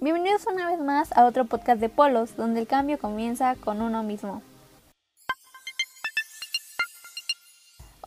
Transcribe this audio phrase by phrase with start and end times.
[0.00, 4.02] Bienvenidos una vez más a otro podcast de Polos, donde el cambio comienza con uno
[4.02, 4.40] mismo.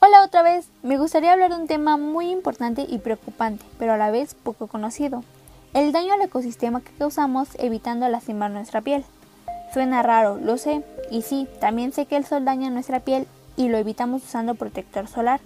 [0.02, 3.98] Hola otra vez, me gustaría hablar de un tema muy importante y preocupante, pero a
[3.98, 5.24] la vez poco conocido.
[5.76, 9.06] El daño al ecosistema que causamos evitando lastimar nuestra piel.
[9.72, 13.70] Suena raro, lo sé, y sí, también sé que el sol daña nuestra piel y
[13.70, 15.42] lo evitamos usando protector solar.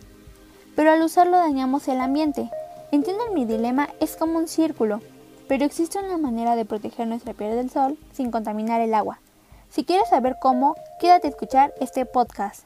[0.78, 2.50] Pero al usarlo dañamos el ambiente.
[2.94, 3.90] ¿Entienden mi dilema?
[4.00, 5.02] Es como un círculo
[5.48, 9.20] pero existe una manera de proteger nuestra piel del sol sin contaminar el agua.
[9.70, 12.64] Si quieres saber cómo, quédate a escuchar este podcast.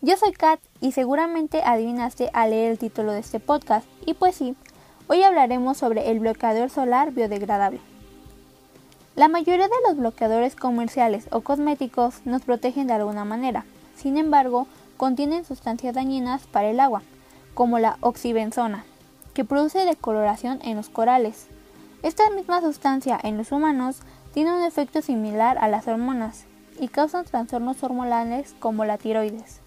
[0.00, 3.86] Yo soy Kat y seguramente adivinaste al leer el título de este podcast.
[4.04, 4.54] Y pues sí,
[5.08, 7.80] hoy hablaremos sobre el bloqueador solar biodegradable.
[9.16, 13.64] La mayoría de los bloqueadores comerciales o cosméticos nos protegen de alguna manera.
[13.96, 17.02] Sin embargo, contienen sustancias dañinas para el agua,
[17.54, 18.84] como la oxibenzona,
[19.34, 21.48] que produce decoloración en los corales.
[22.02, 24.00] Esta misma sustancia en los humanos
[24.32, 26.44] tiene un efecto similar a las hormonas
[26.78, 29.60] y causan trastornos hormonales como la tiroides.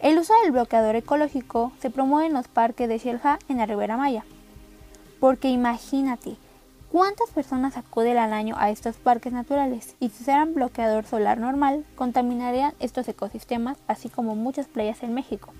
[0.00, 3.96] El uso del bloqueador ecológico se promueve en los parques de Xelha en la Ribera
[3.96, 4.24] Maya.
[5.18, 6.36] Porque imagínate,
[6.92, 9.96] ¿cuántas personas acuden al año a estos parques naturales?
[10.00, 15.54] Y si usaran bloqueador solar normal, contaminarían estos ecosistemas, así como muchas playas en México.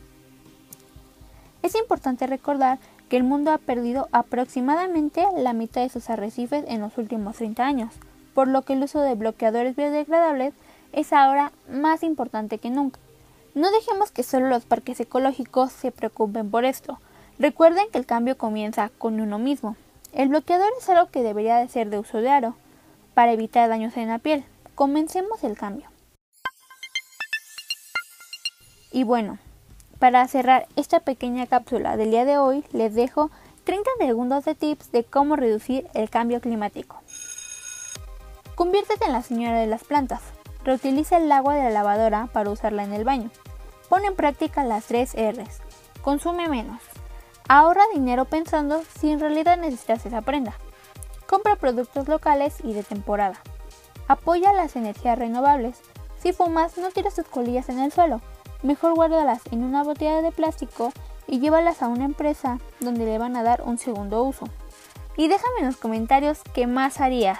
[1.64, 6.82] Es importante recordar que el mundo ha perdido aproximadamente la mitad de sus arrecifes en
[6.82, 7.94] los últimos 30 años,
[8.34, 10.52] por lo que el uso de bloqueadores biodegradables
[10.92, 13.00] es ahora más importante que nunca.
[13.54, 16.98] No dejemos que solo los parques ecológicos se preocupen por esto.
[17.38, 19.74] Recuerden que el cambio comienza con uno mismo.
[20.12, 22.56] El bloqueador es algo que debería de ser de uso diario
[23.14, 24.44] para evitar daños en la piel.
[24.74, 25.88] Comencemos el cambio.
[28.92, 29.38] Y bueno,
[30.04, 33.30] para cerrar esta pequeña cápsula del día de hoy, les dejo
[33.64, 37.00] 30 segundos de tips de cómo reducir el cambio climático.
[38.54, 40.20] Conviértete en la señora de las plantas.
[40.62, 43.30] Reutiliza el agua de la lavadora para usarla en el baño.
[43.88, 45.62] Pon en práctica las 3 R's.
[46.02, 46.82] Consume menos.
[47.48, 50.52] Ahorra dinero pensando si en realidad necesitas esa prenda.
[51.26, 53.40] Compra productos locales y de temporada.
[54.06, 55.80] Apoya las energías renovables.
[56.18, 58.20] Si fumas, no tires tus colillas en el suelo
[58.64, 60.92] mejor guárdalas en una botella de plástico
[61.28, 64.46] y llévalas a una empresa donde le van a dar un segundo uso.
[65.16, 67.38] Y déjame en los comentarios qué más harías.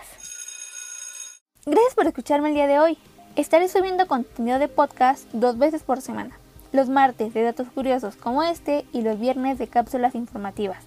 [1.66, 2.98] Gracias por escucharme el día de hoy.
[3.36, 6.38] Estaré subiendo contenido de podcast dos veces por semana.
[6.72, 10.84] Los martes de datos curiosos como este y los viernes de cápsulas informativas.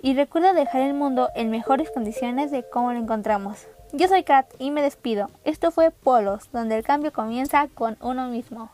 [0.03, 3.67] Y recuerda dejar el mundo en mejores condiciones de cómo lo encontramos.
[3.93, 5.31] Yo soy Kat y me despido.
[5.45, 8.71] Esto fue Polos, donde el cambio comienza con uno mismo.